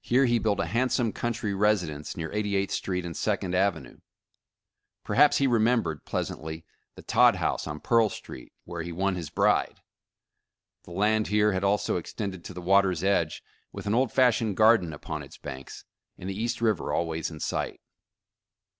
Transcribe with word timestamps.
Here 0.00 0.24
he 0.24 0.40
built 0.40 0.58
a 0.58 0.64
hand 0.66 0.90
some 0.90 1.12
countrj^ 1.12 1.56
residence, 1.56 2.16
near 2.16 2.30
88th 2.30 2.72
Street 2.72 3.06
and 3.06 3.16
Second 3.16 3.54
Avenue. 3.54 4.00
Perhaps 5.04 5.36
he 5.36 5.46
remembered, 5.46 6.04
pleasantly, 6.04 6.64
the 6.96 7.02
Todd 7.02 7.36
House 7.36 7.68
on 7.68 7.78
Pearl 7.78 8.08
Street, 8.08 8.52
where 8.64 8.82
he 8.82 8.90
won 8.90 9.14
his 9.14 9.30
bride. 9.30 9.80
The 10.82 10.90
land 10.90 11.28
here 11.28 11.52
had 11.52 11.62
also 11.62 11.94
extended 11.94 12.44
to 12.46 12.54
the 12.54 12.60
water's 12.60 13.04
edge, 13.04 13.44
with 13.70 13.86
an 13.86 13.94
old 13.94 14.10
fashioned 14.10 14.56
garden 14.56 14.92
upon 14.92 15.22
its 15.22 15.38
banks, 15.38 15.84
and 16.18 16.28
the 16.28 16.34
East 16.34 16.60
River 16.60 16.92
always 16.92 17.30
in 17.30 17.38
sight. 17.38 17.80